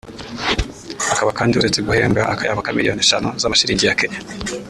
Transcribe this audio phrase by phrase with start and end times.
[1.13, 4.19] akaba kandi uretse guhembwa akayabo ka miliyoni eshanu z’amashilingi ya Kenya